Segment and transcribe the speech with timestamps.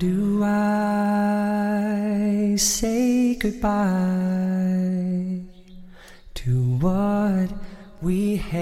[0.00, 0.56] do I
[2.56, 3.84] say goodbye
[6.36, 7.50] to what
[8.00, 8.60] we had?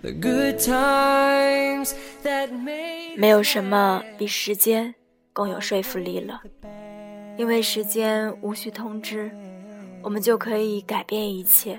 [0.00, 4.94] The good times that made 没有什么比时间
[5.34, 6.40] 更有说服力了，
[7.36, 9.30] 因为时间无需通知，
[10.02, 11.78] 我们就可以改变一切。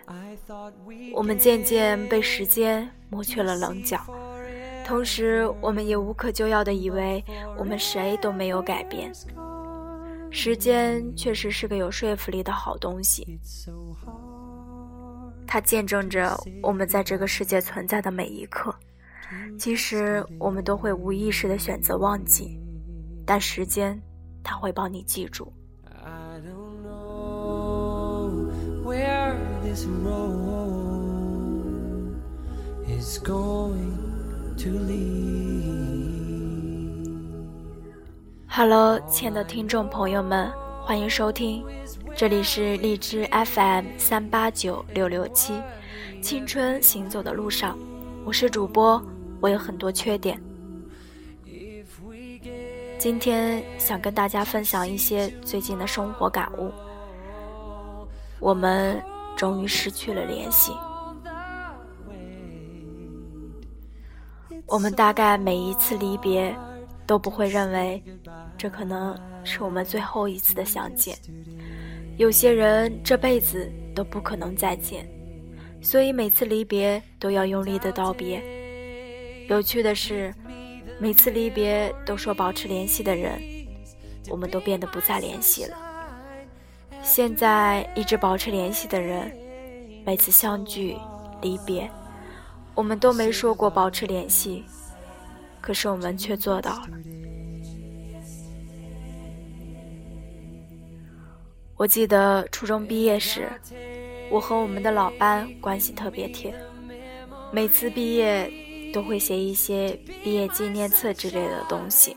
[1.15, 3.99] 我们渐渐被时间磨去了棱角，
[4.85, 7.23] 同时我们也无可救药地以为
[7.57, 9.11] 我们谁都没有改变。
[10.29, 13.39] 时间确实是个有说服力的好东西，
[15.47, 18.73] 它见证着我们在这个世界存在的每一刻。
[19.57, 22.59] 其实我们都会无意识地选择忘记，
[23.25, 23.99] 但时间
[24.43, 25.51] 它会帮你记住。
[26.03, 28.51] I don't know
[28.83, 30.85] where this road
[32.87, 34.04] is going.
[38.47, 40.49] Hello，亲爱的听众朋友们，
[40.81, 41.63] 欢迎收听，
[42.15, 45.61] 这里是荔枝 FM 三八九六六七，
[46.21, 47.77] 青春行走的路上，
[48.23, 49.03] 我是主播，
[49.41, 50.41] 我有很多缺点。
[52.97, 56.71] 今天想跟大家分享一些最近的生活感悟。
[58.39, 59.01] 我们
[59.35, 60.71] 终于失去了联系。
[64.67, 66.55] 我们大概每一次离别，
[67.05, 68.01] 都不会认为
[68.57, 71.15] 这可能是我们最后一次的相见。
[72.17, 75.07] 有些人这辈子都不可能再见，
[75.81, 78.41] 所以每次离别都要用力的道别。
[79.47, 80.33] 有趣的是，
[80.99, 83.39] 每次离别都说保持联系的人，
[84.29, 85.77] 我们都变得不再联系了。
[87.03, 89.31] 现在一直保持联系的人，
[90.03, 90.97] 每次相聚、
[91.41, 91.87] 离别，
[92.75, 94.63] 我们都没说过保持联系，
[95.61, 96.89] 可是我们却做到了。
[101.77, 103.49] 我记得初中毕业时，
[104.29, 106.53] 我和我们的老班关系特别铁，
[107.51, 108.51] 每次毕业
[108.93, 112.15] 都会写一些毕业纪念册之类的东西。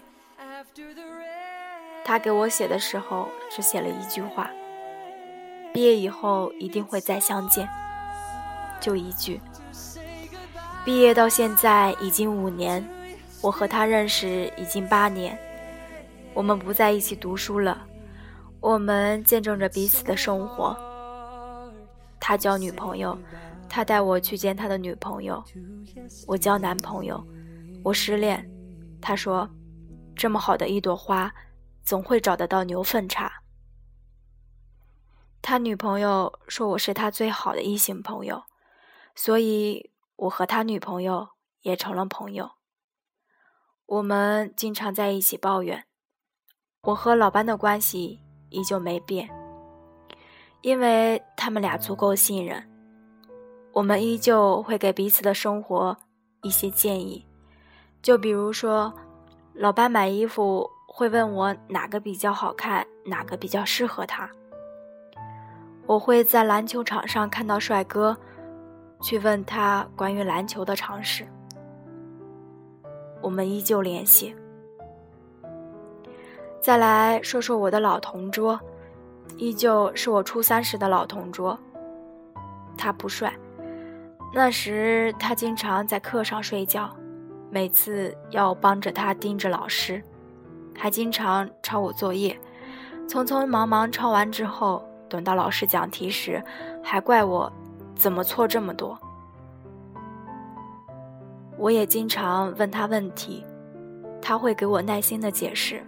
[2.04, 4.50] 他给我写的时候只写了一句话
[5.74, 7.68] ：“毕业以后一定会再相见。”
[8.80, 9.40] 就一句。
[10.88, 12.82] 毕业到现在已经五年，
[13.42, 15.38] 我和他认识已经八年，
[16.32, 17.86] 我们不在一起读书了，
[18.58, 20.74] 我们见证着彼此的生活。
[22.18, 23.18] 他交女朋友，
[23.68, 25.44] 他带我去见他的女朋友；
[26.26, 27.22] 我交男朋友，
[27.84, 28.42] 我失恋，
[28.98, 29.46] 他说
[30.16, 31.30] ：“这么好的一朵花，
[31.82, 33.30] 总会找得到牛粪茬。”
[35.42, 38.42] 他女朋友说我是他最好的异性朋友，
[39.14, 39.87] 所以
[40.18, 41.28] 我和他女朋友
[41.62, 42.50] 也成了朋友。
[43.86, 45.84] 我们经常在一起抱怨，
[46.82, 48.20] 我和老班的关系
[48.50, 49.30] 依旧没变，
[50.62, 52.68] 因为他们俩足够信任。
[53.72, 55.96] 我们依旧会给彼此的生活
[56.42, 57.24] 一些建议，
[58.02, 58.92] 就比如说，
[59.54, 64.28] 老班买衣服会问我哪个比较好看，哪个比较适合他。
[65.86, 68.18] 我会在篮球场上看到帅哥，
[69.00, 71.26] 去问他关于篮球的常识。
[73.20, 74.34] 我们依旧联系。
[76.60, 78.60] 再来说说我的老同桌，
[79.36, 81.58] 依旧是我初三时的老同桌。
[82.76, 83.32] 他不帅，
[84.32, 86.94] 那时他经常在课上睡觉，
[87.50, 90.02] 每次要帮着他盯着老师，
[90.76, 92.38] 还经常抄我作业，
[93.08, 94.84] 匆匆忙忙抄完之后。
[95.08, 96.44] 等到老师讲题时，
[96.84, 97.50] 还怪我
[97.98, 98.96] 怎么错这么多。
[101.58, 103.44] 我也经常问他问题，
[104.22, 105.82] 他会给我耐心的解释。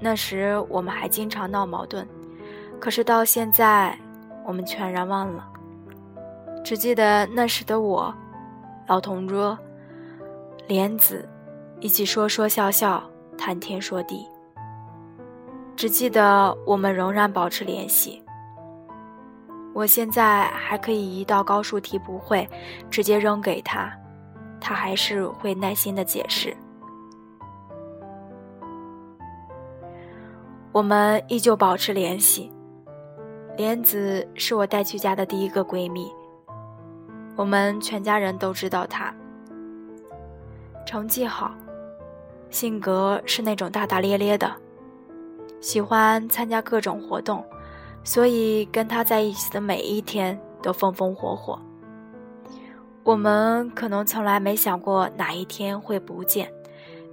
[0.00, 2.06] 那时我们还经常闹矛盾，
[2.80, 3.96] 可是到现在，
[4.46, 5.46] 我们全然忘了，
[6.64, 8.12] 只记得那时的我，
[8.86, 9.56] 老同桌，
[10.66, 11.28] 莲子，
[11.80, 13.04] 一起说说笑笑，
[13.36, 14.26] 谈天说地。
[15.76, 18.23] 只记得我们仍然保持联系。
[19.74, 22.48] 我现在还可以一道高数题不会，
[22.88, 23.92] 直接扔给他，
[24.60, 26.56] 他还是会耐心的解释。
[30.70, 32.50] 我们依旧保持联系。
[33.56, 36.10] 莲子是我带去家的第一个闺蜜，
[37.36, 39.14] 我们全家人都知道她。
[40.86, 41.52] 成绩好，
[42.50, 44.52] 性格是那种大大咧咧的。
[45.60, 47.44] 喜欢参加各种活动，
[48.04, 51.58] 所以跟他在一起的每一天都风风火火。
[53.02, 56.52] 我们可能从来没想过哪一天会不见，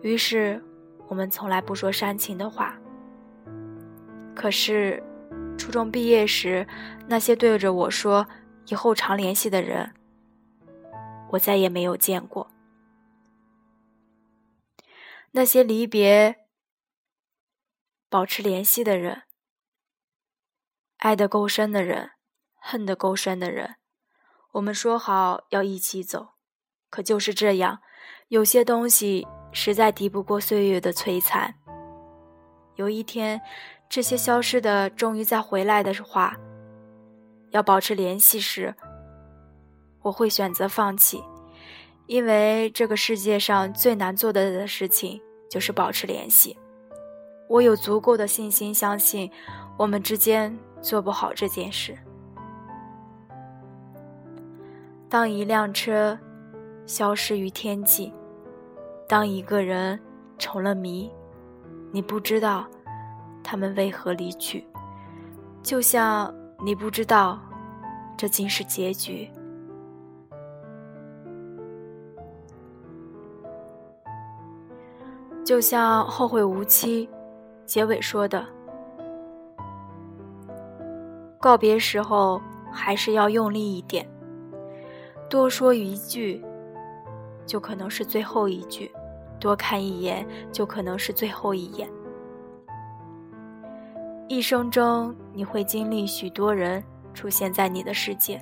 [0.02, 0.64] 于是
[1.08, 2.78] 我们从来不说煽情的话。
[4.34, 5.04] 可是，
[5.58, 6.66] 初中毕业时，
[7.08, 8.26] 那些对着我说
[8.68, 9.92] “以后常联系”的人，
[11.32, 12.50] 我再也没有见过。
[15.32, 16.38] 那些离别、
[18.10, 19.24] 保持联系的人，
[21.02, 22.12] 爱得够深的人，
[22.54, 23.78] 恨得够深的人。
[24.52, 26.34] 我们说好要一起走，
[26.92, 27.80] 可就是这样，
[28.28, 31.56] 有些东西实在敌不过岁月的摧残。
[32.76, 33.42] 有一天，
[33.90, 36.38] 这些消失的终于再回来的话，
[37.50, 38.76] 要保持联系时，
[40.04, 41.24] 我会选择放弃，
[42.06, 45.20] 因为这个世界上最难做的的事情
[45.50, 46.56] 就是保持联系。
[47.50, 49.32] 我有足够的信心相信，
[49.80, 51.98] 我们之间做不好这件事。
[55.08, 56.18] 当一辆车
[56.86, 58.14] 消失于天际，
[59.08, 60.00] 当一个人
[60.38, 61.12] 成了谜，
[61.92, 62.66] 你不知道
[63.44, 64.66] 他们为何离去，
[65.62, 66.34] 就像
[66.64, 67.40] 你不知道
[68.18, 69.30] 这竟是结局。
[75.44, 77.08] 就像《后会无期》
[77.66, 78.46] 结尾说的
[81.42, 82.42] ：“告别时候
[82.72, 84.08] 还是要用力一点。”
[85.28, 86.44] 多说一句，
[87.46, 88.90] 就可能是最后一句；
[89.40, 91.90] 多看一眼，就可能是最后一眼。
[94.28, 96.84] 一生中，你会经历许多人
[97.14, 98.42] 出现在你的世界，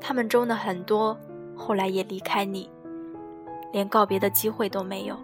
[0.00, 1.16] 他们中的很多
[1.54, 2.70] 后来也离开你，
[3.72, 5.16] 连告别的机会都没有。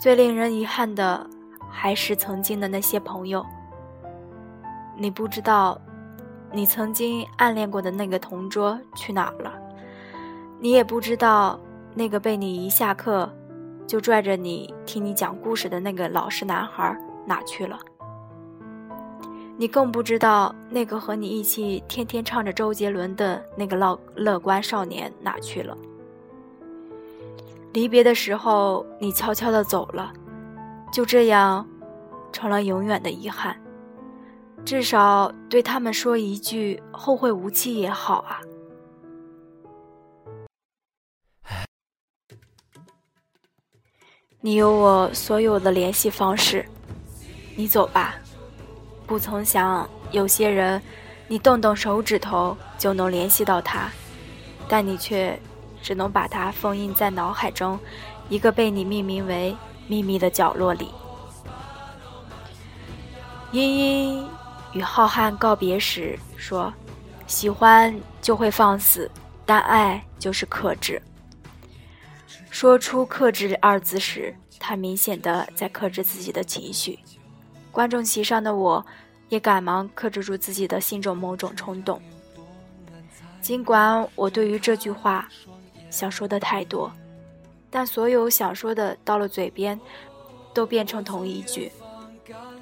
[0.00, 1.28] 最令人遗憾的，
[1.70, 3.44] 还是曾经的那些朋友，
[4.96, 5.80] 你不知道。
[6.52, 9.52] 你曾经暗恋过的那个同桌去哪了？
[10.58, 11.60] 你也不知道
[11.94, 13.32] 那个被你一下课
[13.86, 17.78] 就拽着你听你讲故事的那个老实男孩哪去了？
[19.56, 25.78] 你更不知道那个和你一起天天唱着周杰伦的那个乐乐观少年哪去了？
[27.72, 30.12] 离别的时候，你悄悄的走了，
[30.92, 31.66] 就这样，
[32.32, 33.56] 成了永远的遗憾。
[34.64, 38.40] 至少对他们说一句“后会无期”也好啊。
[44.40, 46.66] 你有我所有的联系方式，
[47.56, 48.16] 你走吧。
[49.06, 50.80] 不曾想，有些人，
[51.28, 53.90] 你动动手指头就能联系到他，
[54.68, 55.38] 但你却
[55.82, 57.78] 只能把它封印在脑海中
[58.28, 59.56] 一个被你命名为
[59.90, 60.88] “秘密”的角落里。
[63.50, 64.28] 茵茵。
[64.72, 66.72] 与浩瀚告别时说
[67.26, 67.92] ：“喜欢
[68.22, 69.10] 就会放肆，
[69.44, 71.02] 但爱就是克制。”
[72.50, 76.96] 说出“克制”二字时，他明显的在克制自己的情绪。
[77.72, 78.86] 观众席上的我，
[79.28, 82.00] 也赶忙克制住自己的心中某种冲动。
[83.40, 85.28] 尽管我对于这句话
[85.90, 86.88] 想说的太多，
[87.70, 89.80] 但所有想说的到了嘴边，
[90.52, 91.70] 都变成同一句：“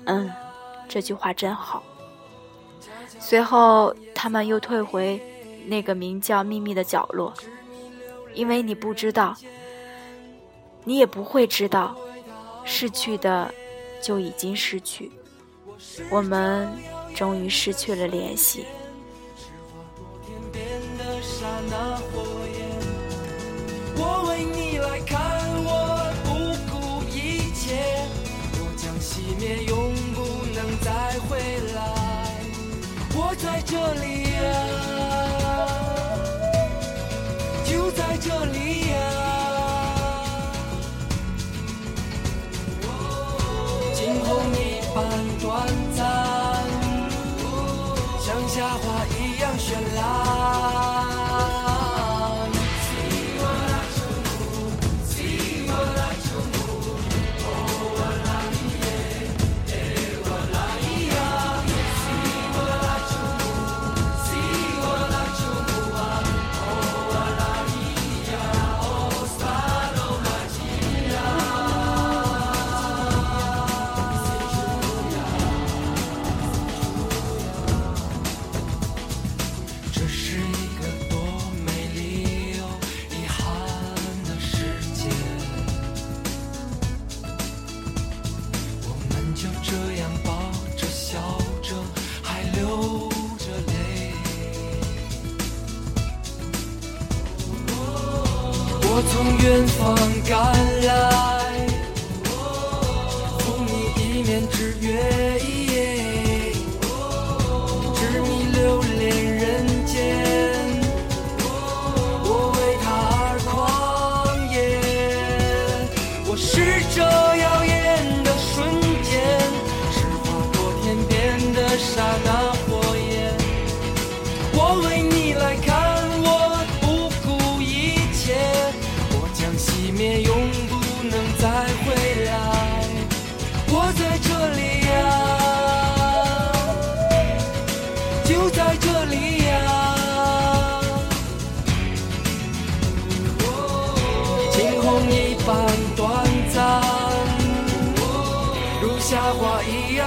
[0.05, 0.31] 嗯，
[0.89, 1.83] 这句话真好。”
[3.19, 5.21] 随后，他们又退回
[5.67, 7.33] 那个名叫秘密的角落，
[8.35, 9.35] 因为你不知道，
[10.85, 11.97] 你也不会知道，
[12.65, 13.53] 逝去的
[14.01, 15.11] 就已经失去，
[16.11, 16.69] 我们
[17.15, 18.67] 终于失去了联系。
[34.41, 34.98] 里
[99.49, 99.97] 远方
[100.29, 100.39] 赶
[100.83, 101.67] 来，
[103.39, 104.87] 送你一面之约，
[107.95, 109.01] 执迷留恋
[109.37, 109.68] 人。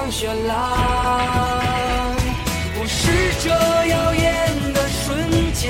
[0.09, 0.49] 绚烂。
[2.75, 3.01] 我是
[3.43, 4.23] 这耀眼
[4.73, 5.69] 的瞬间，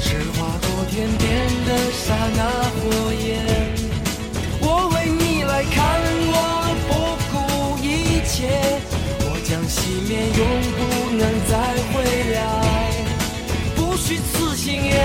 [0.00, 1.28] 是划过天边
[1.66, 2.40] 的刹那
[2.78, 2.80] 火
[3.12, 3.28] 焰。
[4.60, 4.64] 我
[4.94, 5.76] 为你来看，
[6.32, 6.34] 我
[6.88, 6.90] 不
[7.30, 7.34] 顾
[7.84, 7.86] 一
[8.26, 8.38] 切，
[9.20, 10.40] 我将熄灭，永
[10.76, 10.78] 不
[11.16, 11.52] 能再
[11.92, 11.94] 回
[12.34, 12.38] 来。
[13.76, 14.98] 不虚此行呀，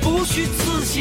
[0.00, 0.96] 不虚此行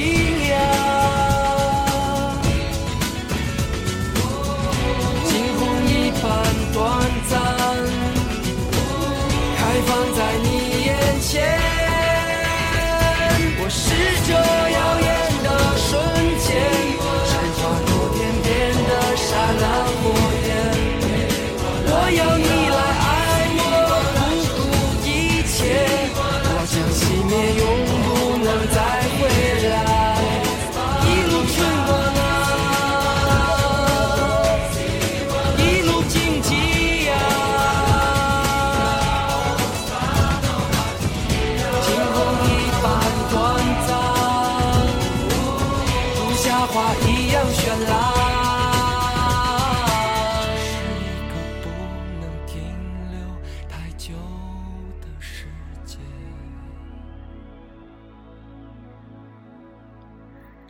[46.77, 48.17] 花一样绚烂。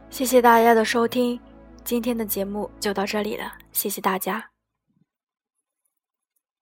[0.09, 1.39] 谢谢大家的收听，
[1.83, 4.43] 今天的节目就到这里了，谢谢大家。